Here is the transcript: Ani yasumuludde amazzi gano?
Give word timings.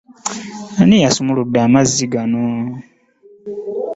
Ani 0.81 0.97
yasumuludde 1.03 1.59
amazzi 1.67 2.05
gano? 2.13 2.43